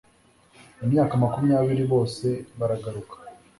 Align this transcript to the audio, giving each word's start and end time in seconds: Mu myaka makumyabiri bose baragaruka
Mu 0.79 0.85
myaka 0.91 1.13
makumyabiri 1.23 1.83
bose 1.91 2.27
baragaruka 2.59 3.15